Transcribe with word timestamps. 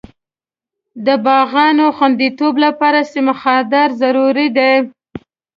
د 1.05 1.07
باغونو 1.25 1.85
خوندیتوب 1.97 2.53
لپاره 2.65 2.99
سیم 3.11 3.27
خاردار 3.41 3.89
ضرور 4.01 4.37
دی. 4.57 4.73